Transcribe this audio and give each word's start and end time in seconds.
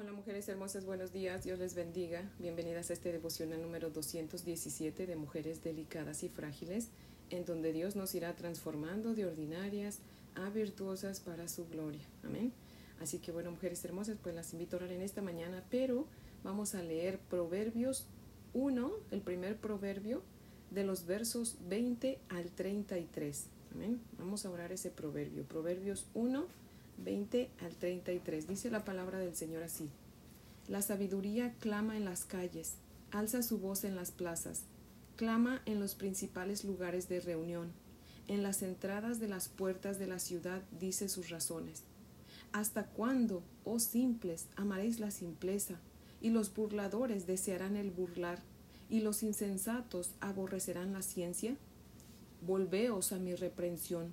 Hola 0.00 0.12
mujeres 0.12 0.48
hermosas, 0.48 0.86
buenos 0.86 1.12
días, 1.12 1.42
Dios 1.42 1.58
les 1.58 1.74
bendiga. 1.74 2.22
Bienvenidas 2.38 2.88
a 2.88 2.92
este 2.92 3.10
devocional 3.10 3.60
número 3.60 3.90
217 3.90 5.08
de 5.08 5.16
Mujeres 5.16 5.64
Delicadas 5.64 6.22
y 6.22 6.28
Frágiles, 6.28 6.90
en 7.30 7.44
donde 7.44 7.72
Dios 7.72 7.96
nos 7.96 8.14
irá 8.14 8.32
transformando 8.36 9.16
de 9.16 9.26
ordinarias 9.26 9.98
a 10.36 10.50
virtuosas 10.50 11.18
para 11.18 11.48
su 11.48 11.66
gloria. 11.66 12.06
Amén. 12.22 12.52
Así 13.00 13.18
que 13.18 13.32
bueno, 13.32 13.50
mujeres 13.50 13.84
hermosas, 13.84 14.18
pues 14.22 14.36
las 14.36 14.52
invito 14.52 14.76
a 14.76 14.78
orar 14.78 14.92
en 14.92 15.02
esta 15.02 15.20
mañana, 15.20 15.64
pero 15.68 16.06
vamos 16.44 16.76
a 16.76 16.82
leer 16.84 17.18
Proverbios 17.18 18.06
1, 18.54 18.92
el 19.10 19.20
primer 19.20 19.56
proverbio, 19.56 20.22
de 20.70 20.84
los 20.84 21.06
versos 21.06 21.56
20 21.68 22.20
al 22.28 22.52
33. 22.52 23.46
Amén. 23.74 24.00
Vamos 24.16 24.46
a 24.46 24.50
orar 24.50 24.70
ese 24.70 24.90
proverbio. 24.90 25.42
Proverbios 25.42 26.06
1, 26.14 26.46
20 27.04 27.50
al 27.60 27.74
33. 27.76 28.46
Dice 28.46 28.70
la 28.70 28.84
palabra 28.84 29.18
del 29.18 29.34
Señor 29.34 29.62
así. 29.62 29.88
La 30.66 30.82
sabiduría 30.82 31.54
clama 31.60 31.96
en 31.96 32.04
las 32.04 32.24
calles, 32.24 32.74
alza 33.10 33.42
su 33.42 33.58
voz 33.58 33.84
en 33.84 33.96
las 33.96 34.10
plazas, 34.10 34.62
clama 35.16 35.62
en 35.64 35.80
los 35.80 35.94
principales 35.94 36.64
lugares 36.64 37.08
de 37.08 37.20
reunión, 37.20 37.72
en 38.26 38.42
las 38.42 38.62
entradas 38.62 39.20
de 39.20 39.28
las 39.28 39.48
puertas 39.48 39.98
de 39.98 40.06
la 40.06 40.18
ciudad 40.18 40.62
dice 40.78 41.08
sus 41.08 41.30
razones. 41.30 41.84
¿Hasta 42.52 42.86
cuándo, 42.86 43.42
oh 43.64 43.78
simples, 43.78 44.46
amaréis 44.56 45.00
la 45.00 45.10
simpleza? 45.10 45.80
Y 46.20 46.30
los 46.30 46.52
burladores 46.54 47.26
desearán 47.26 47.76
el 47.76 47.90
burlar, 47.90 48.40
y 48.90 49.00
los 49.00 49.22
insensatos 49.22 50.10
aborrecerán 50.20 50.92
la 50.92 51.02
ciencia? 51.02 51.56
Volveos 52.42 53.12
a 53.12 53.18
mi 53.18 53.34
reprensión 53.34 54.12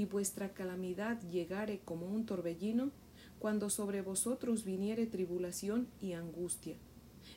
y 0.00 0.06
vuestra 0.06 0.54
calamidad 0.54 1.20
llegare 1.28 1.80
como 1.84 2.06
un 2.06 2.24
torbellino, 2.24 2.90
cuando 3.38 3.68
sobre 3.68 4.00
vosotros 4.00 4.64
viniere 4.64 5.04
tribulación 5.04 5.88
y 6.00 6.14
angustia. 6.14 6.76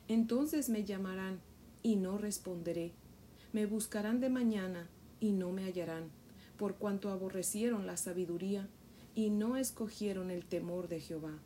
Entonces 0.07 0.69
me 0.69 0.85
llamarán 0.85 1.41
y 1.81 1.97
no 1.97 2.17
responderé. 2.17 2.93
Me 3.51 3.65
buscarán 3.65 4.21
de 4.21 4.29
mañana 4.29 4.87
y 5.19 5.33
no 5.33 5.51
me 5.51 5.65
hallarán, 5.65 6.09
por 6.57 6.75
cuanto 6.75 7.09
aborrecieron 7.09 7.85
la 7.85 7.97
sabiduría 7.97 8.69
y 9.13 9.29
no 9.29 9.57
escogieron 9.57 10.31
el 10.31 10.45
temor 10.45 10.87
de 10.87 11.01
Jehová, 11.01 11.37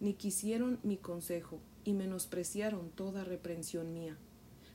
ni 0.00 0.12
quisieron 0.12 0.80
mi 0.82 0.98
consejo 0.98 1.60
y 1.84 1.94
menospreciaron 1.94 2.90
toda 2.90 3.24
reprensión 3.24 3.94
mía. 3.94 4.18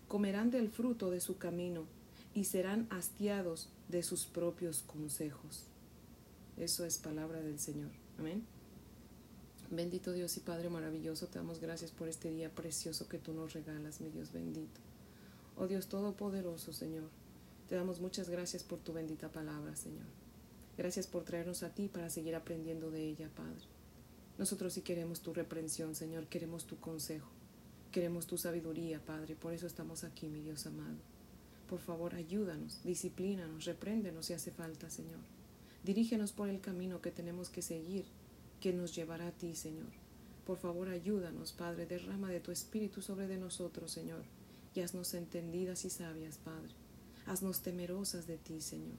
Comerán 0.07 0.49
del 0.49 0.69
fruto 0.69 1.11
de 1.11 1.21
su 1.21 1.37
camino 1.37 1.85
y 2.33 2.45
serán 2.45 2.87
hastiados 2.89 3.69
de 3.89 4.01
sus 4.01 4.25
propios 4.25 4.81
consejos. 4.81 5.67
Eso 6.57 6.85
es 6.85 6.97
palabra 6.97 7.41
del 7.41 7.59
Señor. 7.59 7.91
Amén. 8.19 8.43
Bendito 9.71 10.13
Dios 10.13 10.37
y 10.37 10.39
Padre 10.39 10.69
maravilloso, 10.69 11.27
te 11.27 11.39
damos 11.39 11.59
gracias 11.59 11.91
por 11.91 12.07
este 12.07 12.29
día 12.29 12.53
precioso 12.53 13.07
que 13.07 13.17
tú 13.17 13.33
nos 13.33 13.53
regalas, 13.53 14.01
mi 14.01 14.09
Dios 14.09 14.31
bendito. 14.31 14.79
Oh 15.57 15.67
Dios 15.67 15.87
Todopoderoso, 15.87 16.73
Señor, 16.73 17.09
te 17.67 17.75
damos 17.75 17.99
muchas 17.99 18.29
gracias 18.29 18.63
por 18.63 18.79
tu 18.79 18.93
bendita 18.93 19.31
palabra, 19.31 19.75
Señor. 19.75 20.05
Gracias 20.77 21.07
por 21.07 21.23
traernos 21.23 21.63
a 21.63 21.73
ti 21.73 21.87
para 21.87 22.09
seguir 22.09 22.35
aprendiendo 22.35 22.91
de 22.91 23.03
ella, 23.03 23.29
Padre. 23.35 23.65
Nosotros 24.37 24.73
sí 24.73 24.81
queremos 24.81 25.21
tu 25.21 25.33
reprensión, 25.33 25.95
Señor, 25.95 26.27
queremos 26.27 26.65
tu 26.65 26.79
consejo, 26.79 27.29
queremos 27.91 28.27
tu 28.27 28.37
sabiduría, 28.37 29.03
Padre, 29.03 29.35
por 29.35 29.53
eso 29.53 29.65
estamos 29.65 30.03
aquí, 30.03 30.27
mi 30.27 30.41
Dios 30.41 30.67
amado. 30.67 30.97
Por 31.67 31.79
favor, 31.79 32.13
ayúdanos, 32.13 32.83
disciplínanos, 32.83 33.65
repréndenos 33.65 34.27
si 34.27 34.33
hace 34.33 34.51
falta, 34.51 34.89
Señor. 34.89 35.19
Dirígenos 35.83 36.31
por 36.31 36.47
el 36.49 36.61
camino 36.61 37.01
que 37.01 37.11
tenemos 37.11 37.49
que 37.49 37.61
seguir, 37.61 38.05
que 38.61 38.71
nos 38.71 38.95
llevará 38.95 39.27
a 39.27 39.31
ti, 39.31 39.53
Señor. 39.53 39.89
Por 40.45 40.57
favor, 40.57 40.87
ayúdanos, 40.87 41.51
Padre, 41.51 41.85
derrama 41.85 42.29
de 42.29 42.39
tu 42.39 42.51
Espíritu 42.51 43.01
sobre 43.01 43.27
de 43.27 43.37
nosotros, 43.37 43.91
Señor, 43.91 44.23
y 44.73 44.79
haznos 44.79 45.13
entendidas 45.13 45.83
y 45.83 45.89
sabias, 45.89 46.37
Padre. 46.37 46.73
Haznos 47.25 47.61
temerosas 47.61 48.27
de 48.27 48.37
ti, 48.37 48.61
Señor. 48.61 48.97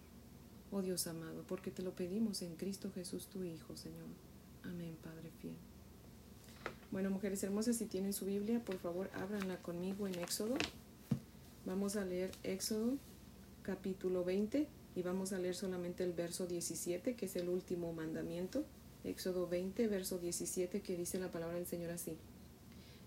Oh 0.71 0.83
Dios 0.83 1.07
amado, 1.07 1.45
porque 1.47 1.71
te 1.71 1.83
lo 1.83 1.95
pedimos 1.95 2.43
en 2.43 2.57
Cristo 2.57 2.91
Jesús, 2.95 3.29
tu 3.29 3.45
Hijo, 3.45 3.77
Señor. 3.77 4.09
Amén, 4.63 4.97
Padre 5.03 5.31
fiel. 5.41 5.57
Bueno, 6.91 7.11
mujeres 7.11 7.43
hermosas, 7.43 7.77
si 7.77 7.87
tienen 7.87 8.13
su 8.13 8.27
Biblia, 8.27 8.63
por 8.65 8.79
favor, 8.79 9.11
ábranla 9.15 9.57
conmigo 9.63 10.07
en 10.07 10.19
Éxodo. 10.19 10.55
Vamos 11.65 11.97
a 11.97 12.05
leer 12.05 12.31
Éxodo 12.43 12.99
capítulo 13.63 14.25
20 14.25 14.69
y 14.95 15.03
vamos 15.03 15.33
a 15.33 15.39
leer 15.39 15.55
solamente 15.55 16.05
el 16.05 16.13
verso 16.13 16.47
17, 16.47 17.17
que 17.17 17.27
es 17.27 17.37
el 17.37 17.49
último 17.49 17.93
mandamiento. 17.93 18.65
Éxodo 19.03 19.49
20, 19.49 19.87
verso 19.89 20.19
17, 20.19 20.81
que 20.81 20.97
dice 20.97 21.19
la 21.19 21.31
palabra 21.31 21.57
del 21.57 21.67
Señor 21.67 21.91
así. 21.91 22.17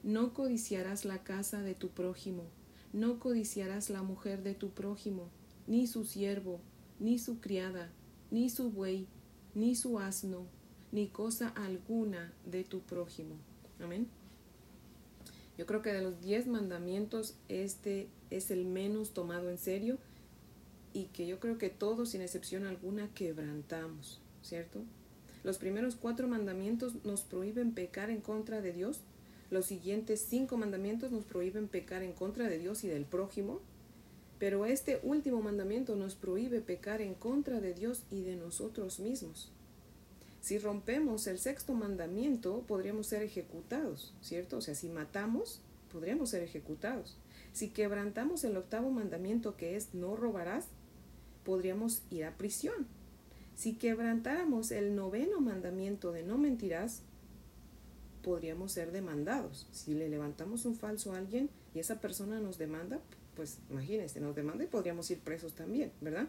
No 0.03 0.33
codiciarás 0.33 1.05
la 1.05 1.23
casa 1.23 1.61
de 1.61 1.73
tu 1.73 1.89
prójimo, 1.89 2.43
no 2.93 3.19
codiciarás 3.19 3.89
la 3.89 4.03
mujer 4.03 4.43
de 4.43 4.53
tu 4.53 4.69
prójimo, 4.69 5.29
ni 5.65 5.87
su 5.87 6.05
siervo, 6.05 6.59
ni 6.99 7.19
su 7.19 7.39
criada, 7.39 7.89
ni 8.31 8.49
su 8.49 8.69
buey, 8.69 9.07
ni 9.55 9.75
su 9.75 9.99
asno, 9.99 10.45
ni 10.91 11.07
cosa 11.07 11.49
alguna 11.49 12.33
de 12.45 12.63
tu 12.63 12.81
prójimo. 12.81 13.35
Amén. 13.79 14.07
Yo 15.57 15.65
creo 15.65 15.81
que 15.81 15.91
de 15.91 16.01
los 16.01 16.21
diez 16.21 16.45
mandamientos 16.47 17.35
este 17.49 18.07
es 18.29 18.51
el 18.51 18.65
menos 18.65 19.13
tomado 19.13 19.49
en 19.49 19.57
serio 19.57 19.97
y 20.93 21.05
que 21.05 21.27
yo 21.27 21.39
creo 21.39 21.57
que 21.57 21.69
todos, 21.69 22.09
sin 22.09 22.21
excepción 22.21 22.65
alguna, 22.65 23.09
quebrantamos, 23.13 24.21
¿cierto? 24.41 24.81
Los 25.43 25.57
primeros 25.57 25.95
cuatro 25.95 26.27
mandamientos 26.27 27.05
nos 27.05 27.21
prohíben 27.21 27.73
pecar 27.73 28.09
en 28.09 28.21
contra 28.21 28.61
de 28.61 28.73
Dios. 28.73 28.99
Los 29.49 29.65
siguientes 29.65 30.25
cinco 30.27 30.57
mandamientos 30.57 31.11
nos 31.11 31.23
prohíben 31.23 31.67
pecar 31.67 32.03
en 32.03 32.13
contra 32.13 32.49
de 32.49 32.57
Dios 32.57 32.83
y 32.83 32.87
del 32.87 33.05
prójimo. 33.05 33.61
Pero 34.39 34.65
este 34.65 34.99
último 35.03 35.41
mandamiento 35.41 35.95
nos 35.95 36.15
prohíbe 36.15 36.61
pecar 36.61 37.01
en 37.01 37.13
contra 37.13 37.59
de 37.59 37.73
Dios 37.73 38.03
y 38.11 38.21
de 38.21 38.35
nosotros 38.35 38.99
mismos. 38.99 39.51
Si 40.41 40.59
rompemos 40.59 41.27
el 41.27 41.39
sexto 41.39 41.73
mandamiento, 41.73 42.63
podríamos 42.67 43.07
ser 43.07 43.23
ejecutados, 43.23 44.13
¿cierto? 44.21 44.57
O 44.57 44.61
sea, 44.61 44.75
si 44.75 44.89
matamos, 44.89 45.61
podríamos 45.91 46.29
ser 46.29 46.43
ejecutados. 46.43 47.17
Si 47.57 47.69
quebrantamos 47.69 48.43
el 48.43 48.55
octavo 48.55 48.91
mandamiento 48.91 49.57
que 49.57 49.77
es 49.77 49.95
no 49.95 50.15
robarás, 50.15 50.67
podríamos 51.43 52.03
ir 52.11 52.23
a 52.25 52.37
prisión. 52.37 52.85
Si 53.55 53.73
quebrantáramos 53.73 54.69
el 54.69 54.95
noveno 54.95 55.41
mandamiento 55.41 56.11
de 56.11 56.21
no 56.21 56.37
mentirás, 56.37 57.01
podríamos 58.21 58.73
ser 58.73 58.91
demandados. 58.91 59.67
Si 59.71 59.95
le 59.95 60.07
levantamos 60.07 60.65
un 60.65 60.75
falso 60.75 61.13
a 61.13 61.17
alguien 61.17 61.49
y 61.73 61.79
esa 61.79 61.99
persona 61.99 62.39
nos 62.39 62.59
demanda, 62.59 62.99
pues 63.35 63.57
imagínense, 63.71 64.19
nos 64.19 64.35
demanda 64.35 64.63
y 64.63 64.67
podríamos 64.67 65.09
ir 65.09 65.17
presos 65.17 65.53
también, 65.53 65.91
¿verdad? 65.99 66.27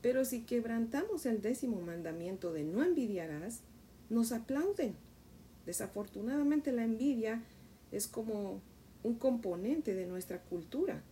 Pero 0.00 0.24
si 0.24 0.44
quebrantamos 0.44 1.26
el 1.26 1.42
décimo 1.42 1.82
mandamiento 1.82 2.54
de 2.54 2.64
no 2.64 2.82
envidiarás, 2.82 3.60
nos 4.08 4.32
aplauden. 4.32 4.96
Desafortunadamente 5.66 6.72
la 6.72 6.84
envidia 6.84 7.42
es 7.92 8.06
como 8.06 8.62
un 9.04 9.14
componente 9.14 9.94
de 9.94 10.06
nuestra 10.06 10.40
cultura. 10.42 11.02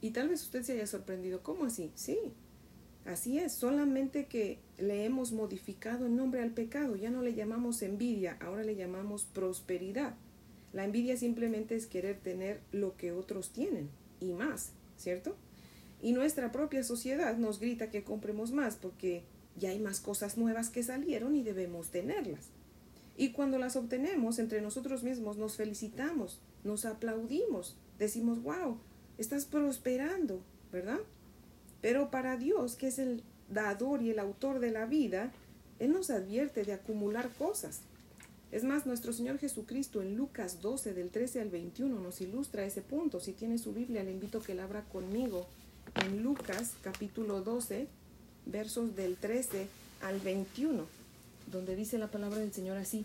Y 0.00 0.10
tal 0.10 0.28
vez 0.28 0.42
usted 0.42 0.62
se 0.62 0.72
haya 0.72 0.86
sorprendido, 0.88 1.42
¿cómo 1.42 1.64
así? 1.66 1.92
Sí, 1.94 2.18
Así 3.06 3.38
es, 3.38 3.52
solamente 3.52 4.26
que 4.26 4.58
le 4.78 5.04
hemos 5.04 5.30
modificado 5.30 6.06
el 6.06 6.16
nombre 6.16 6.42
al 6.42 6.50
pecado, 6.50 6.96
ya 6.96 7.08
no 7.08 7.22
le 7.22 7.34
llamamos 7.34 7.82
envidia, 7.82 8.36
ahora 8.40 8.64
le 8.64 8.74
llamamos 8.74 9.24
prosperidad. 9.24 10.14
La 10.72 10.84
envidia 10.84 11.16
simplemente 11.16 11.76
es 11.76 11.86
querer 11.86 12.18
tener 12.18 12.60
lo 12.72 12.96
que 12.96 13.12
otros 13.12 13.50
tienen 13.50 13.90
y 14.18 14.32
más, 14.32 14.72
¿cierto? 14.96 15.36
Y 16.02 16.12
nuestra 16.12 16.50
propia 16.50 16.82
sociedad 16.82 17.36
nos 17.36 17.60
grita 17.60 17.90
que 17.90 18.02
compremos 18.02 18.50
más 18.50 18.74
porque 18.74 19.22
ya 19.56 19.70
hay 19.70 19.78
más 19.78 20.00
cosas 20.00 20.36
nuevas 20.36 20.68
que 20.68 20.82
salieron 20.82 21.36
y 21.36 21.44
debemos 21.44 21.90
tenerlas. 21.90 22.48
Y 23.16 23.30
cuando 23.32 23.58
las 23.58 23.76
obtenemos 23.76 24.38
entre 24.38 24.60
nosotros 24.60 25.02
mismos 25.02 25.36
nos 25.38 25.56
felicitamos, 25.56 26.40
nos 26.64 26.84
aplaudimos, 26.84 27.76
decimos, 27.98 28.42
wow, 28.42 28.78
estás 29.16 29.46
prosperando, 29.46 30.40
¿verdad? 30.70 30.98
Pero 31.80 32.10
para 32.10 32.36
Dios, 32.36 32.76
que 32.76 32.88
es 32.88 32.98
el 32.98 33.22
dador 33.48 34.02
y 34.02 34.10
el 34.10 34.18
autor 34.18 34.58
de 34.58 34.70
la 34.70 34.86
vida, 34.86 35.32
Él 35.78 35.92
nos 35.92 36.10
advierte 36.10 36.64
de 36.64 36.74
acumular 36.74 37.30
cosas. 37.38 37.80
Es 38.52 38.64
más, 38.64 38.86
nuestro 38.86 39.12
Señor 39.12 39.38
Jesucristo 39.38 40.02
en 40.02 40.16
Lucas 40.16 40.60
12 40.60 40.94
del 40.94 41.10
13 41.10 41.40
al 41.40 41.50
21 41.50 42.00
nos 42.00 42.20
ilustra 42.20 42.64
ese 42.64 42.80
punto. 42.80 43.20
Si 43.20 43.32
tiene 43.32 43.58
su 43.58 43.72
Biblia, 43.72 44.04
le 44.04 44.12
invito 44.12 44.38
a 44.38 44.42
que 44.42 44.54
la 44.54 44.64
abra 44.64 44.84
conmigo 44.84 45.46
en 46.04 46.22
Lucas 46.22 46.74
capítulo 46.82 47.40
12, 47.40 47.88
versos 48.46 48.94
del 48.94 49.16
13 49.16 49.66
al 50.02 50.20
21, 50.20 50.86
donde 51.46 51.76
dice 51.76 51.98
la 51.98 52.10
palabra 52.10 52.38
del 52.38 52.52
Señor 52.52 52.76
así. 52.76 53.04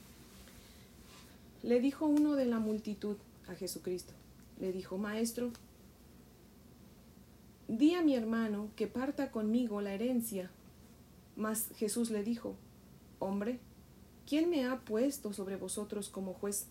Le 1.63 1.79
dijo 1.79 2.05
uno 2.07 2.35
de 2.35 2.45
la 2.45 2.59
multitud 2.59 3.17
a 3.47 3.55
Jesucristo, 3.55 4.13
le 4.59 4.71
dijo, 4.71 4.97
Maestro, 4.97 5.51
di 7.67 7.93
a 7.93 8.01
mi 8.01 8.15
hermano 8.15 8.69
que 8.75 8.87
parta 8.87 9.31
conmigo 9.31 9.81
la 9.81 9.93
herencia. 9.93 10.49
Mas 11.35 11.69
Jesús 11.77 12.09
le 12.09 12.23
dijo, 12.23 12.55
Hombre, 13.19 13.59
¿quién 14.27 14.49
me 14.49 14.65
ha 14.65 14.79
puesto 14.79 15.33
sobre 15.33 15.55
vosotros 15.55 16.09
como 16.09 16.33
juez 16.33 16.67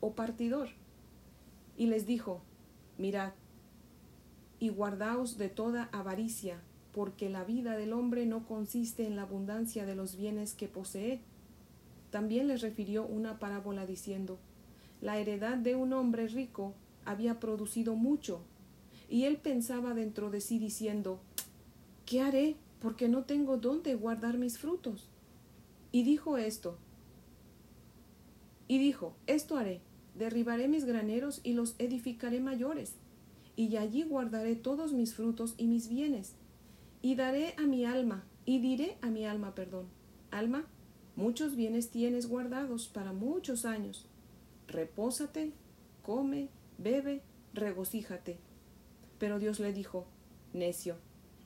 o 0.00 0.12
partidor? 0.12 0.68
Y 1.76 1.86
les 1.86 2.06
dijo, 2.06 2.40
Mirad, 2.98 3.32
y 4.60 4.68
guardaos 4.68 5.38
de 5.38 5.48
toda 5.48 5.88
avaricia, 5.92 6.60
porque 6.92 7.30
la 7.30 7.44
vida 7.44 7.76
del 7.76 7.92
hombre 7.92 8.26
no 8.26 8.46
consiste 8.46 9.06
en 9.06 9.16
la 9.16 9.22
abundancia 9.22 9.86
de 9.86 9.94
los 9.94 10.16
bienes 10.16 10.54
que 10.54 10.68
posee. 10.68 11.20
También 12.10 12.48
les 12.48 12.62
refirió 12.62 13.06
una 13.06 13.38
parábola 13.38 13.86
diciendo, 13.86 14.38
La 15.00 15.18
heredad 15.18 15.56
de 15.56 15.74
un 15.74 15.92
hombre 15.92 16.26
rico 16.26 16.74
había 17.04 17.40
producido 17.40 17.94
mucho, 17.94 18.40
y 19.08 19.24
él 19.24 19.36
pensaba 19.36 19.94
dentro 19.94 20.30
de 20.30 20.40
sí 20.40 20.58
diciendo, 20.58 21.20
¿qué 22.06 22.20
haré? 22.20 22.56
Porque 22.80 23.08
no 23.08 23.24
tengo 23.24 23.56
dónde 23.56 23.94
guardar 23.94 24.38
mis 24.38 24.58
frutos. 24.58 25.08
Y 25.92 26.04
dijo 26.04 26.36
esto, 26.36 26.78
y 28.68 28.78
dijo, 28.78 29.14
esto 29.26 29.56
haré, 29.56 29.80
derribaré 30.14 30.68
mis 30.68 30.84
graneros 30.84 31.40
y 31.42 31.54
los 31.54 31.74
edificaré 31.78 32.38
mayores, 32.38 32.94
y 33.56 33.76
allí 33.76 34.04
guardaré 34.04 34.54
todos 34.54 34.92
mis 34.92 35.14
frutos 35.14 35.54
y 35.58 35.66
mis 35.66 35.88
bienes, 35.88 36.34
y 37.02 37.14
daré 37.14 37.54
a 37.56 37.62
mi 37.62 37.84
alma, 37.84 38.24
y 38.44 38.58
diré 38.60 38.96
a 39.00 39.08
mi 39.08 39.26
alma, 39.26 39.54
perdón, 39.54 39.86
alma, 40.30 40.66
muchos 41.16 41.56
bienes 41.56 41.90
tienes 41.90 42.28
guardados 42.28 42.88
para 42.88 43.12
muchos 43.12 43.64
años, 43.64 44.06
repósate, 44.68 45.52
come, 46.02 46.48
bebe, 46.78 47.22
regocíjate. 47.54 48.38
Pero 49.18 49.38
Dios 49.38 49.60
le 49.60 49.72
dijo, 49.72 50.06
necio, 50.52 50.96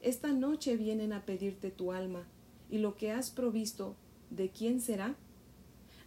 esta 0.01 0.33
noche 0.33 0.77
vienen 0.77 1.13
a 1.13 1.25
pedirte 1.25 1.71
tu 1.71 1.93
alma, 1.93 2.27
y 2.71 2.79
lo 2.79 2.97
que 2.97 3.13
has 3.13 3.31
provisto, 3.31 3.97
¿de 4.31 4.51
quién 4.51 4.81
será? 4.81 5.17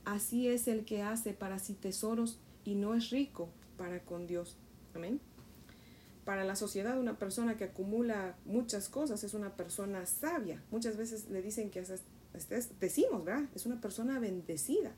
Así 0.05 0.47
es 0.47 0.67
el 0.67 0.85
que 0.85 1.01
hace 1.01 1.33
para 1.33 1.59
sí 1.59 1.73
tesoros 1.73 2.39
y 2.63 2.75
no 2.75 2.93
es 2.93 3.09
rico 3.09 3.49
para 3.77 4.01
con 4.03 4.25
Dios. 4.25 4.57
Amén. 4.93 5.19
Para 6.27 6.43
la 6.43 6.57
sociedad, 6.57 6.99
una 6.99 7.17
persona 7.17 7.55
que 7.55 7.63
acumula 7.63 8.35
muchas 8.43 8.89
cosas 8.89 9.23
es 9.23 9.33
una 9.33 9.55
persona 9.55 10.05
sabia. 10.05 10.61
Muchas 10.71 10.97
veces 10.97 11.29
le 11.29 11.41
dicen 11.41 11.69
que 11.69 11.81
decimos, 12.81 13.23
¿verdad? 13.23 13.45
Es 13.55 13.65
una 13.65 13.79
persona 13.79 14.19
bendecida. 14.19 14.91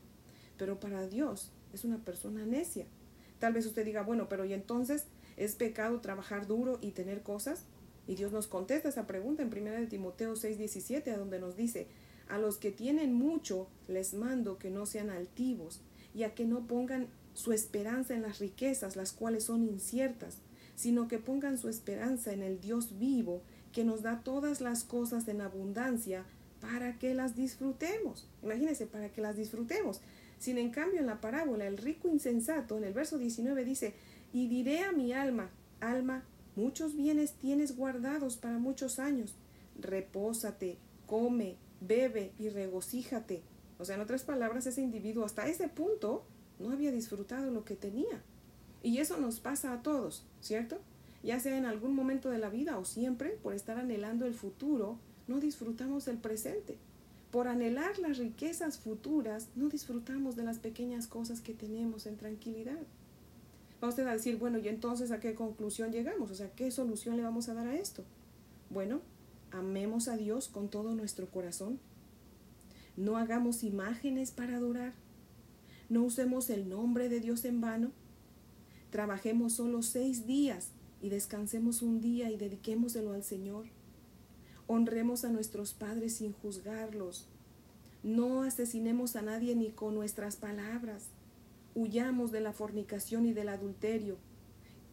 Pero 0.58 0.80
para 0.80 1.06
Dios 1.06 1.52
es 1.72 1.84
una 1.84 1.98
persona 2.04 2.44
necia. 2.44 2.86
Tal 3.38 3.52
vez 3.52 3.64
usted 3.64 3.84
diga, 3.84 4.02
bueno, 4.02 4.28
pero 4.28 4.44
¿y 4.44 4.52
entonces 4.52 5.04
es 5.36 5.54
pecado 5.54 6.00
trabajar 6.00 6.48
duro 6.48 6.80
y 6.80 6.90
tener 6.90 7.22
cosas? 7.22 7.62
Y 8.08 8.16
Dios 8.16 8.32
nos 8.32 8.48
contesta 8.48 8.88
esa 8.88 9.06
pregunta 9.06 9.44
en 9.44 9.56
1 9.56 9.70
de 9.70 9.86
Timoteo 9.86 10.34
6:17, 10.34 11.16
donde 11.16 11.38
nos 11.38 11.56
dice, 11.56 11.86
a 12.28 12.38
los 12.38 12.56
que 12.56 12.72
tienen 12.72 13.14
mucho 13.14 13.68
les 13.86 14.14
mando 14.14 14.58
que 14.58 14.70
no 14.70 14.84
sean 14.84 15.10
altivos 15.10 15.80
y 16.12 16.24
a 16.24 16.34
que 16.34 16.44
no 16.44 16.66
pongan 16.66 17.06
su 17.34 17.52
esperanza 17.52 18.14
en 18.14 18.22
las 18.22 18.40
riquezas, 18.40 18.96
las 18.96 19.12
cuales 19.12 19.44
son 19.44 19.62
inciertas, 19.62 20.38
sino 20.80 21.08
que 21.08 21.18
pongan 21.18 21.58
su 21.58 21.68
esperanza 21.68 22.32
en 22.32 22.42
el 22.42 22.58
Dios 22.58 22.98
vivo, 22.98 23.42
que 23.70 23.84
nos 23.84 24.00
da 24.00 24.22
todas 24.24 24.62
las 24.62 24.82
cosas 24.82 25.28
en 25.28 25.42
abundancia 25.42 26.24
para 26.58 26.98
que 26.98 27.12
las 27.12 27.36
disfrutemos. 27.36 28.26
Imagínense, 28.42 28.86
para 28.86 29.12
que 29.12 29.20
las 29.20 29.36
disfrutemos. 29.36 30.00
Sin 30.38 30.56
en 30.56 30.70
cambio 30.70 30.98
en 30.98 31.06
la 31.06 31.20
parábola, 31.20 31.66
el 31.66 31.76
rico 31.76 32.08
insensato, 32.08 32.78
en 32.78 32.84
el 32.84 32.94
verso 32.94 33.18
19 33.18 33.62
dice, 33.62 33.92
y 34.32 34.48
diré 34.48 34.80
a 34.84 34.92
mi 34.92 35.12
alma, 35.12 35.50
alma, 35.80 36.24
muchos 36.56 36.96
bienes 36.96 37.34
tienes 37.34 37.76
guardados 37.76 38.38
para 38.38 38.56
muchos 38.56 38.98
años, 38.98 39.34
repósate, 39.78 40.78
come, 41.04 41.56
bebe 41.82 42.32
y 42.38 42.48
regocíjate. 42.48 43.42
O 43.78 43.84
sea, 43.84 43.96
en 43.96 44.00
otras 44.00 44.24
palabras, 44.24 44.64
ese 44.64 44.80
individuo 44.80 45.26
hasta 45.26 45.46
ese 45.46 45.68
punto 45.68 46.24
no 46.58 46.70
había 46.70 46.90
disfrutado 46.90 47.50
lo 47.50 47.66
que 47.66 47.76
tenía. 47.76 48.22
Y 48.82 48.96
eso 48.96 49.18
nos 49.18 49.40
pasa 49.40 49.74
a 49.74 49.82
todos, 49.82 50.24
¿cierto? 50.40 50.78
Ya 51.22 51.38
sea 51.38 51.56
en 51.56 51.66
algún 51.66 51.94
momento 51.94 52.30
de 52.30 52.38
la 52.38 52.48
vida 52.48 52.78
o 52.78 52.84
siempre, 52.84 53.30
por 53.42 53.54
estar 53.54 53.78
anhelando 53.78 54.26
el 54.26 54.34
futuro, 54.34 54.98
no 55.28 55.38
disfrutamos 55.38 56.08
el 56.08 56.18
presente. 56.18 56.78
Por 57.30 57.46
anhelar 57.46 57.98
las 57.98 58.18
riquezas 58.18 58.78
futuras, 58.78 59.48
no 59.54 59.68
disfrutamos 59.68 60.34
de 60.34 60.42
las 60.42 60.58
pequeñas 60.58 61.06
cosas 61.06 61.40
que 61.40 61.54
tenemos 61.54 62.06
en 62.06 62.16
tranquilidad. 62.16 62.80
Va 63.82 63.88
usted 63.88 64.06
a 64.06 64.12
decir, 64.12 64.36
bueno, 64.36 64.58
¿y 64.58 64.68
entonces 64.68 65.10
a 65.10 65.20
qué 65.20 65.34
conclusión 65.34 65.92
llegamos? 65.92 66.30
O 66.30 66.34
sea, 66.34 66.50
¿qué 66.50 66.70
solución 66.70 67.16
le 67.16 67.22
vamos 67.22 67.48
a 67.48 67.54
dar 67.54 67.68
a 67.68 67.76
esto? 67.76 68.04
Bueno, 68.68 69.00
amemos 69.52 70.08
a 70.08 70.16
Dios 70.16 70.48
con 70.48 70.68
todo 70.68 70.94
nuestro 70.94 71.28
corazón. 71.28 71.78
No 72.96 73.16
hagamos 73.16 73.62
imágenes 73.62 74.32
para 74.32 74.56
adorar. 74.56 74.92
No 75.88 76.02
usemos 76.02 76.50
el 76.50 76.68
nombre 76.68 77.08
de 77.08 77.20
Dios 77.20 77.44
en 77.44 77.60
vano. 77.60 77.92
Trabajemos 78.90 79.52
solo 79.52 79.82
seis 79.82 80.26
días 80.26 80.70
y 81.00 81.10
descansemos 81.10 81.80
un 81.82 82.00
día 82.00 82.30
y 82.30 82.36
dediquémoselo 82.36 83.12
al 83.12 83.22
Señor. 83.22 83.66
Honremos 84.66 85.24
a 85.24 85.30
nuestros 85.30 85.72
padres 85.74 86.14
sin 86.16 86.32
juzgarlos. 86.32 87.26
No 88.02 88.42
asesinemos 88.42 89.14
a 89.14 89.22
nadie 89.22 89.54
ni 89.54 89.70
con 89.70 89.94
nuestras 89.94 90.36
palabras. 90.36 91.08
Huyamos 91.74 92.32
de 92.32 92.40
la 92.40 92.52
fornicación 92.52 93.26
y 93.26 93.32
del 93.32 93.48
adulterio. 93.48 94.16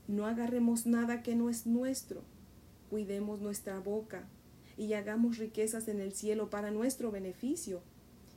No 0.07 0.27
agarremos 0.27 0.85
nada 0.85 1.23
que 1.23 1.35
no 1.35 1.49
es 1.49 1.65
nuestro. 1.65 2.21
Cuidemos 2.89 3.41
nuestra 3.41 3.79
boca 3.79 4.27
y 4.77 4.93
hagamos 4.93 5.37
riquezas 5.37 5.87
en 5.87 5.99
el 5.99 6.13
cielo 6.13 6.49
para 6.51 6.69
nuestro 6.69 7.11
beneficio. 7.11 7.81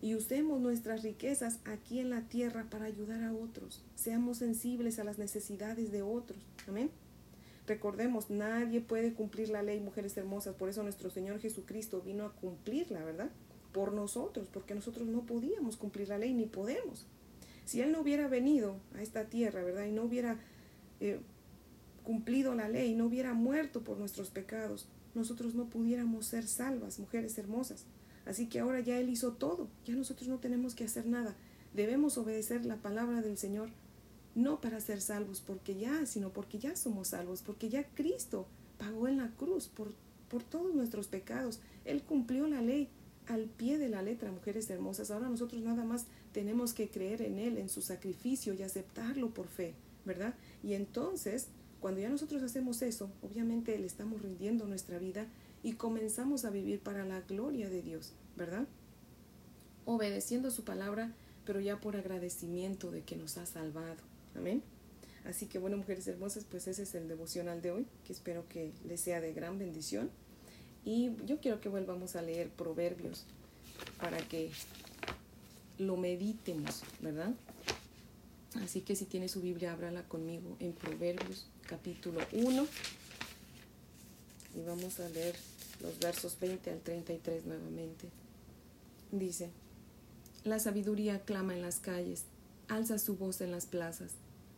Y 0.02 0.14
usemos 0.14 0.61
nuestras 0.61 1.02
riquezas 1.02 1.58
aquí 1.64 2.00
en 2.00 2.11
la 2.11 2.23
tierra 2.23 2.67
para 2.70 2.87
ayudar 2.87 3.23
a 3.23 3.35
otros. 3.35 3.82
Seamos 3.94 4.38
sensibles 4.38 4.99
a 4.99 5.05
las 5.05 5.19
necesidades 5.19 5.93
de 5.93 6.02
otros. 6.02 6.38
Amén. 6.66 6.90
Recordemos, 7.66 8.30
nadie 8.30 8.80
puede 8.80 9.12
cumplir 9.12 9.50
la 9.50 9.62
ley, 9.62 9.78
mujeres 9.80 10.16
hermosas. 10.16 10.57
Por 10.57 10.69
eso 10.69 10.83
nuestro 10.83 11.11
Señor 11.11 11.38
Jesucristo 11.40 12.00
vino 12.00 12.25
a 12.25 12.33
cumplirla, 12.33 13.04
¿verdad? 13.04 13.30
Por 13.73 13.92
nosotros, 13.92 14.49
porque 14.52 14.75
nosotros 14.75 15.07
no 15.07 15.21
podíamos 15.21 15.76
cumplir 15.76 16.09
la 16.09 16.19
ley 16.19 16.33
ni 16.33 16.47
podemos. 16.47 17.07
Si 17.66 17.80
Él 17.80 17.92
no 17.92 18.00
hubiera 18.00 18.26
venido 18.26 18.76
a 18.97 19.02
esta 19.02 19.26
tierra, 19.26 19.62
¿verdad? 19.62 19.85
Y 19.85 19.92
no 19.92 20.02
hubiera 20.02 20.38
eh, 20.99 21.21
cumplido 22.02 22.54
la 22.54 22.69
ley, 22.69 22.95
no 22.95 23.07
hubiera 23.07 23.35
muerto 23.35 23.83
por 23.83 23.99
nuestros 23.99 24.30
pecados, 24.30 24.88
nosotros 25.14 25.54
no 25.54 25.66
pudiéramos 25.66 26.26
ser 26.26 26.47
salvas, 26.47 26.99
mujeres 26.99 27.38
hermosas. 27.38 27.85
Así 28.27 28.47
que 28.47 28.61
ahora 28.61 28.81
ya 28.81 28.99
Él 28.99 29.09
hizo 29.09 29.33
todo, 29.33 29.69
ya 29.85 29.95
nosotros 29.95 30.29
no 30.29 30.39
tenemos 30.39 30.75
que 30.75 30.85
hacer 30.85 31.07
nada. 31.07 31.35
Debemos 31.75 32.19
obedecer 32.19 32.65
la 32.65 32.77
palabra 32.77 33.23
del 33.23 33.39
Señor, 33.39 33.71
no 34.35 34.61
para 34.61 34.81
ser 34.81 35.00
salvos 35.00 35.41
porque 35.41 35.77
ya, 35.77 36.07
sino 36.07 36.33
porque 36.33 36.59
ya 36.59 36.77
somos 36.77 37.09
salvos, 37.09 37.43
porque 37.43 37.69
ya 37.69 37.85
Cristo 37.95 38.47
pagó 38.79 39.09
en 39.09 39.19
la 39.19 39.31
cruz 39.31 39.69
por, 39.69 39.93
por 40.29 40.43
todos 40.43 40.75
nuestros 40.75 41.09
pecados. 41.09 41.61
Él 41.85 42.03
cumplió 42.03 42.47
la 42.47 42.62
ley 42.62 42.89
al 43.27 43.45
pie 43.45 43.79
de 43.79 43.89
la 43.89 44.03
letra, 44.03 44.33
mujeres 44.33 44.69
hermosas. 44.71 45.11
Ahora 45.11 45.29
nosotros 45.29 45.62
nada 45.62 45.85
más 45.85 46.07
tenemos 46.33 46.73
que 46.73 46.89
creer 46.89 47.23
en 47.23 47.39
Él, 47.39 47.59
en 47.59 47.69
su 47.69 47.83
sacrificio 47.83 48.55
y 48.55 48.62
aceptarlo 48.62 49.31
por 49.31 49.47
fe, 49.47 49.75
¿verdad? 50.05 50.35
Y 50.62 50.75
entonces 50.75 51.49
cuando 51.81 52.00
ya 52.00 52.11
nosotros 52.11 52.43
hacemos 52.43 52.83
eso, 52.83 53.11
obviamente 53.23 53.77
le 53.79 53.87
estamos 53.87 54.21
rindiendo 54.23 54.67
nuestra 54.67 54.99
vida 54.99 55.27
y 55.62 55.75
comenzamos 55.75 56.45
a 56.45 56.50
vivir 56.50 56.81
para 56.81 57.05
la 57.05 57.21
gloria 57.21 57.69
de 57.69 57.83
Dios, 57.83 58.12
¿verdad? 58.37 58.67
Obedeciendo 59.85 60.50
su 60.50 60.64
palabra, 60.64 61.12
pero 61.45 61.61
ya 61.61 61.81
por 61.81 61.97
agradecimiento 61.97 62.90
de 62.90 63.02
que 63.02 63.17
nos 63.17 63.37
ha 63.38 63.47
salvado. 63.47 64.02
Amén. 64.37 64.62
Así 65.25 65.47
que 65.47 65.59
bueno, 65.59 65.76
mujeres 65.76 66.07
hermosas, 66.07 66.45
pues 66.50 66.67
ese 66.67 66.85
es 66.85 66.95
el 66.95 67.09
devocional 67.09 67.61
de 67.61 67.73
hoy, 67.73 67.87
que 68.05 68.12
espero 68.12 68.49
que 68.49 68.73
les 68.87 69.00
sea 69.00 69.21
de 69.21 69.33
gran 69.33 69.59
bendición. 69.59 70.11
Y 70.85 71.11
yo 71.26 71.40
quiero 71.40 71.61
que 71.61 71.69
vuelvamos 71.69 72.17
a 72.17 72.23
leer 72.23 72.49
Proverbios 72.49 73.26
para 74.00 74.19
que 74.19 74.50
lo 75.79 75.97
meditemos, 75.97 76.83
¿verdad? 77.00 77.35
Así 78.62 78.81
que 78.81 78.97
si 78.97 79.05
tiene 79.05 79.29
su 79.29 79.40
Biblia, 79.40 79.73
ábrala 79.73 80.02
conmigo 80.09 80.57
en 80.59 80.73
Proverbios 80.73 81.47
capítulo 81.67 82.21
1 82.33 82.67
y 82.67 83.00
vamos 84.80 84.99
a 85.00 85.08
leer 85.10 85.34
los 85.82 85.99
versos 85.99 86.38
20 86.40 86.70
al 86.70 86.80
33 86.80 87.44
nuevamente. 87.44 88.08
Dice, 89.12 89.50
La 90.42 90.58
sabiduría 90.58 91.20
clama 91.20 91.54
en 91.54 91.60
las 91.60 91.80
calles, 91.80 92.25
alza 92.66 92.99
su 92.99 93.16
voz 93.16 93.42
en 93.42 93.50
las 93.50 93.66
plazas, 93.66 94.12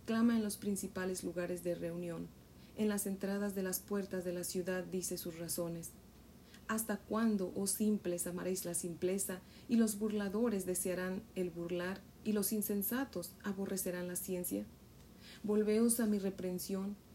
clama 0.07 0.37
en 0.37 0.45
los 0.45 0.59
principales 0.59 1.25
lugares 1.25 1.65
de 1.65 1.75
reunión, 1.75 2.29
en 2.77 2.89
las 2.89 3.07
entradas 3.07 3.57
de 3.57 3.65
las 3.65 3.81
puertas 3.81 4.25
de 4.25 4.33
la 4.33 4.45
ciudad 4.45 4.85
dice 4.85 5.19
sus 5.19 5.41
razones. 5.41 5.91
¿Hasta 6.69 6.99
cuándo, 6.99 7.53
oh 7.57 7.67
simples, 7.67 8.29
amaréis 8.29 8.65
la 8.65 8.75
simpleza, 8.75 9.41
y 9.69 9.75
los 9.75 9.99
burladores 9.99 10.67
desearán 10.67 11.21
el 11.35 11.51
burlar, 11.51 12.01
y 12.25 12.31
los 12.31 12.53
insensatos 12.53 13.33
aborrecerán 13.43 14.07
la 14.07 14.15
ciencia? 14.15 14.65
Volveos 15.43 15.99
a 15.99 16.07
mi 16.07 16.21
reprensión, 16.21 16.95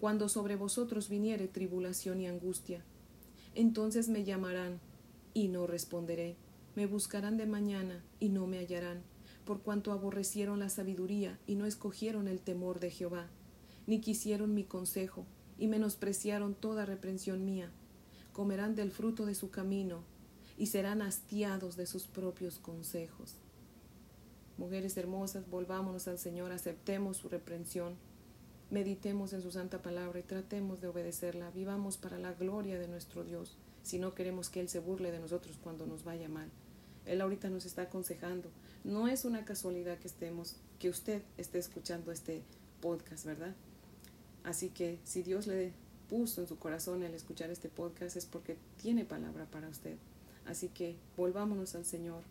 cuando 0.00 0.28
sobre 0.28 0.56
vosotros 0.56 1.08
viniere 1.08 1.48
tribulación 1.48 2.20
y 2.20 2.26
angustia. 2.26 2.82
Entonces 3.54 4.08
me 4.08 4.24
llamarán 4.24 4.80
y 5.34 5.48
no 5.48 5.66
responderé, 5.66 6.36
me 6.74 6.86
buscarán 6.86 7.36
de 7.36 7.46
mañana 7.46 8.04
y 8.20 8.28
no 8.28 8.46
me 8.46 8.58
hallarán, 8.58 9.02
por 9.44 9.62
cuanto 9.62 9.92
aborrecieron 9.92 10.58
la 10.58 10.68
sabiduría 10.68 11.38
y 11.46 11.54
no 11.54 11.66
escogieron 11.66 12.28
el 12.28 12.40
temor 12.40 12.80
de 12.80 12.90
Jehová, 12.90 13.28
ni 13.86 14.00
quisieron 14.00 14.54
mi 14.54 14.64
consejo, 14.64 15.24
y 15.58 15.68
menospreciaron 15.68 16.54
toda 16.54 16.84
reprensión 16.84 17.44
mía. 17.44 17.70
Comerán 18.32 18.74
del 18.74 18.90
fruto 18.90 19.24
de 19.24 19.34
su 19.34 19.50
camino, 19.50 20.02
y 20.58 20.66
serán 20.66 21.02
hastiados 21.02 21.76
de 21.76 21.86
sus 21.86 22.06
propios 22.06 22.58
consejos. 22.58 23.36
Mujeres 24.58 24.96
hermosas, 24.96 25.48
volvámonos 25.50 26.08
al 26.08 26.18
Señor, 26.18 26.52
aceptemos 26.52 27.18
su 27.18 27.28
reprensión, 27.28 27.94
meditemos 28.70 29.32
en 29.32 29.42
su 29.42 29.50
santa 29.52 29.82
palabra 29.82 30.18
y 30.18 30.22
tratemos 30.22 30.80
de 30.80 30.88
obedecerla, 30.88 31.50
vivamos 31.50 31.96
para 31.96 32.18
la 32.18 32.32
gloria 32.32 32.78
de 32.78 32.88
nuestro 32.88 33.24
Dios, 33.24 33.56
si 33.82 33.98
no 33.98 34.14
queremos 34.14 34.50
que 34.50 34.60
Él 34.60 34.68
se 34.68 34.80
burle 34.80 35.12
de 35.12 35.20
nosotros 35.20 35.58
cuando 35.62 35.86
nos 35.86 36.04
vaya 36.04 36.28
mal. 36.28 36.50
Él 37.04 37.20
ahorita 37.20 37.48
nos 37.50 37.66
está 37.66 37.82
aconsejando. 37.82 38.50
No 38.82 39.06
es 39.06 39.24
una 39.24 39.44
casualidad 39.44 39.98
que 39.98 40.08
estemos, 40.08 40.56
que 40.80 40.90
usted 40.90 41.22
esté 41.38 41.58
escuchando 41.58 42.10
este 42.10 42.42
podcast, 42.80 43.24
¿verdad? 43.24 43.54
Así 44.42 44.70
que 44.70 44.98
si 45.04 45.22
Dios 45.22 45.46
le 45.46 45.72
puso 46.08 46.40
en 46.40 46.48
su 46.48 46.58
corazón 46.58 47.02
el 47.02 47.14
escuchar 47.14 47.50
este 47.50 47.68
podcast 47.68 48.16
es 48.16 48.26
porque 48.26 48.56
tiene 48.80 49.04
palabra 49.04 49.46
para 49.46 49.68
usted. 49.68 49.96
Así 50.46 50.68
que 50.68 50.96
volvámonos 51.16 51.74
al 51.74 51.84
Señor, 51.84 52.22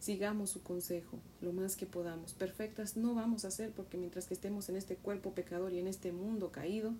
sigamos 0.00 0.50
su 0.50 0.62
consejo 0.62 1.18
lo 1.40 1.52
más 1.52 1.76
que 1.76 1.86
podamos. 1.86 2.32
Perfectas 2.32 2.96
no 2.96 3.14
vamos 3.14 3.44
a 3.44 3.50
ser 3.50 3.70
porque 3.70 3.98
mientras 3.98 4.26
que 4.26 4.34
estemos 4.34 4.68
en 4.68 4.76
este 4.76 4.96
cuerpo 4.96 5.32
pecador 5.34 5.72
y 5.72 5.78
en 5.78 5.86
este 5.86 6.10
mundo 6.10 6.50
caído, 6.50 6.94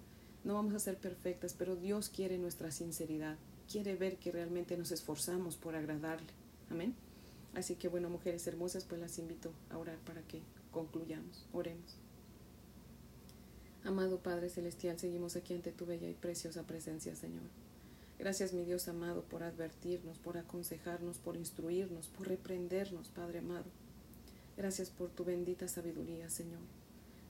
no 0.45 0.55
vamos 0.55 0.75
a 0.75 0.79
ser 0.79 0.97
perfectas, 0.97 1.55
pero 1.59 1.77
Dios 1.77 2.09
quiere 2.09 2.39
nuestra 2.39 2.71
sinceridad, 2.71 3.37
quiere 3.71 3.97
ver 3.97 4.17
que 4.17 4.33
realmente 4.33 4.77
nos 4.77 4.93
esforzamos 4.93 5.57
por 5.57 5.75
agradarle. 5.75 6.29
Amén. 6.71 6.95
Así 7.55 7.75
que 7.75 7.89
bueno, 7.89 8.09
mujeres 8.09 8.47
hermosas, 8.47 8.85
pues 8.85 9.01
las 9.01 9.19
invito 9.19 9.53
a 9.71 9.79
orar 9.79 9.99
para 9.99 10.23
que 10.23 10.41
concluyamos. 10.71 11.47
Oremos. 11.53 11.97
Amado 13.83 14.19
Padre 14.19 14.51
Celestial, 14.51 14.99
seguimos 14.99 15.37
aquí 15.37 15.55
ante 15.55 15.73
tu 15.73 15.87
bella 15.87 16.09
y 16.09 16.15
preciosa 16.15 16.65
presencia, 16.65 17.15
Señor. 17.17 17.70
Gracias, 18.21 18.53
mi 18.53 18.65
Dios 18.65 18.87
amado, 18.87 19.23
por 19.23 19.43
advertirnos, 19.43 20.19
por 20.19 20.37
aconsejarnos, 20.37 21.17
por 21.17 21.39
instruirnos, 21.39 22.09
por 22.09 22.29
reprendernos, 22.29 23.09
Padre 23.09 23.39
amado. 23.39 23.65
Gracias 24.59 24.91
por 24.91 25.09
tu 25.09 25.25
bendita 25.25 25.69
sabiduría, 25.69 26.29
Señor. 26.29 26.61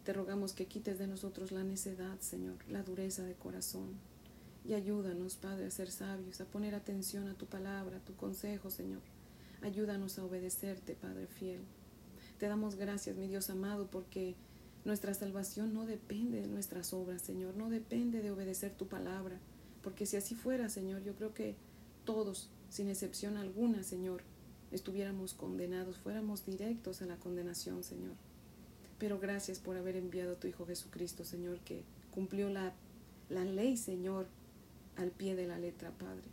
Te 0.04 0.12
rogamos 0.12 0.52
que 0.52 0.66
quites 0.66 0.98
de 0.98 1.06
nosotros 1.06 1.52
la 1.52 1.62
necedad, 1.62 2.18
Señor, 2.18 2.56
la 2.68 2.82
dureza 2.82 3.22
de 3.22 3.34
corazón. 3.34 4.00
Y 4.64 4.74
ayúdanos, 4.74 5.36
Padre, 5.36 5.66
a 5.66 5.70
ser 5.70 5.92
sabios, 5.92 6.40
a 6.40 6.44
poner 6.44 6.74
atención 6.74 7.28
a 7.28 7.34
tu 7.34 7.46
palabra, 7.46 7.98
a 7.98 8.04
tu 8.04 8.16
consejo, 8.16 8.68
Señor 8.68 9.00
Ayúdanos 9.62 10.18
a 10.18 10.24
obedecerte, 10.24 10.94
Padre 10.94 11.28
fiel. 11.28 11.60
Te 12.38 12.48
damos 12.48 12.74
gracias, 12.74 13.16
mi 13.16 13.28
Dios 13.28 13.50
amado, 13.50 13.88
porque 13.90 14.34
nuestra 14.84 15.14
salvación 15.14 15.72
no 15.72 15.84
depende 15.86 16.40
de 16.40 16.48
nuestras 16.48 16.94
obras, 16.94 17.22
Señor, 17.22 17.54
no 17.56 17.68
depende 17.68 18.22
de 18.22 18.30
obedecer 18.32 18.72
tu 18.72 18.88
palabra, 18.88 19.38
porque 19.82 20.06
si 20.06 20.16
así 20.16 20.34
fuera, 20.34 20.68
Señor, 20.68 21.02
yo 21.02 21.14
creo 21.14 21.34
que 21.34 21.56
todos, 22.04 22.50
sin 22.68 22.88
excepción 22.88 23.36
alguna, 23.36 23.82
Señor, 23.82 24.22
estuviéramos 24.70 25.34
condenados, 25.34 25.98
fuéramos 25.98 26.44
directos 26.44 27.02
a 27.02 27.06
la 27.06 27.16
condenación, 27.16 27.82
Señor. 27.82 28.14
Pero 28.98 29.18
gracias 29.18 29.58
por 29.58 29.76
haber 29.76 29.96
enviado 29.96 30.32
a 30.32 30.36
tu 30.36 30.46
Hijo 30.46 30.66
Jesucristo, 30.66 31.24
Señor, 31.24 31.60
que 31.60 31.84
cumplió 32.10 32.50
la, 32.50 32.74
la 33.28 33.44
ley, 33.44 33.76
Señor, 33.76 34.26
al 34.96 35.10
pie 35.10 35.34
de 35.34 35.46
la 35.46 35.58
letra, 35.58 35.90
Padre. 35.92 36.28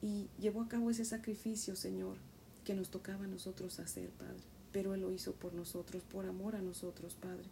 Y 0.00 0.28
llevó 0.40 0.62
a 0.62 0.68
cabo 0.68 0.90
ese 0.90 1.04
sacrificio, 1.04 1.76
Señor, 1.76 2.16
que 2.64 2.74
nos 2.74 2.90
tocaba 2.90 3.24
a 3.24 3.28
nosotros 3.28 3.78
hacer, 3.80 4.08
Padre. 4.10 4.40
Pero 4.72 4.94
Él 4.94 5.02
lo 5.02 5.12
hizo 5.12 5.34
por 5.34 5.52
nosotros, 5.52 6.02
por 6.04 6.24
amor 6.24 6.56
a 6.56 6.62
nosotros, 6.62 7.14
Padre. 7.14 7.44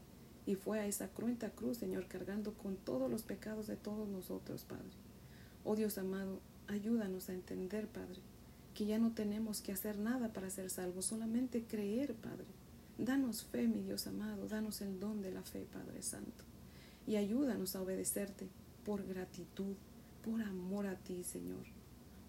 Y 0.47 0.54
fue 0.54 0.80
a 0.80 0.87
esa 0.87 1.08
cruenta 1.08 1.50
cruz, 1.50 1.76
Señor, 1.76 2.06
cargando 2.06 2.54
con 2.54 2.76
todos 2.76 3.11
los 3.11 3.23
pecados 3.23 3.66
de 3.66 3.76
todos 3.76 4.08
nosotros, 4.08 4.64
Padre. 4.64 5.07
Oh 5.70 5.76
Dios 5.76 5.98
amado, 5.98 6.40
ayúdanos 6.66 7.28
a 7.28 7.34
entender, 7.34 7.88
Padre, 7.88 8.22
que 8.75 8.87
ya 8.87 8.98
no 8.98 9.12
tenemos 9.12 9.60
que 9.60 9.70
hacer 9.70 9.98
nada 9.98 10.32
para 10.32 10.48
ser 10.48 10.70
salvos, 10.70 11.04
solamente 11.04 11.62
creer, 11.62 12.14
Padre. 12.14 12.46
Danos 12.96 13.44
fe, 13.44 13.68
mi 13.68 13.82
Dios 13.82 14.06
amado, 14.06 14.48
danos 14.48 14.80
el 14.80 14.98
don 14.98 15.20
de 15.20 15.30
la 15.30 15.42
fe, 15.42 15.66
Padre 15.70 16.00
Santo. 16.00 16.42
Y 17.06 17.16
ayúdanos 17.16 17.76
a 17.76 17.82
obedecerte 17.82 18.48
por 18.87 19.06
gratitud, 19.06 19.75
por 20.25 20.40
amor 20.40 20.87
a 20.87 20.96
ti, 20.96 21.22
Señor. 21.22 21.66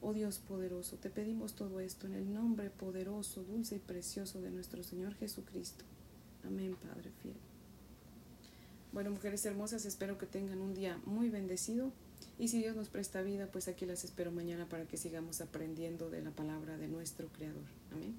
Oh 0.02 0.12
Dios 0.12 0.40
poderoso, 0.40 0.98
te 0.98 1.10
pedimos 1.10 1.54
todo 1.54 1.80
esto 1.80 2.08
en 2.08 2.16
el 2.16 2.34
nombre 2.34 2.70
poderoso, 2.70 3.46
dulce 3.46 3.78
y 3.78 3.80
precioso 3.80 4.42
de 4.42 4.52
nuestro 4.52 4.84
Señor 4.84 5.16
Jesucristo. 5.16 5.86
Amén, 6.46 6.76
Padre 6.76 7.10
fiel. 7.24 7.38
Bueno, 8.92 9.12
mujeres 9.12 9.46
hermosas, 9.46 9.86
espero 9.86 10.18
que 10.18 10.26
tengan 10.26 10.60
un 10.60 10.74
día 10.74 11.00
muy 11.06 11.30
bendecido. 11.30 11.94
Y 12.40 12.48
si 12.48 12.60
Dios 12.60 12.74
nos 12.76 12.88
presta 12.88 13.22
vida, 13.22 13.48
pues 13.52 13.68
aquí 13.68 13.86
las 13.86 14.06
espero 14.06 14.32
mañana 14.32 14.66
para 14.66 14.86
que 14.86 14.96
sigamos 14.96 15.42
aprendiendo 15.42 16.10
de 16.10 16.22
la 16.22 16.32
palabra 16.32 16.78
de 16.78 16.88
nuestro 16.88 17.28
Creador. 17.28 17.66
Amén. 17.92 18.16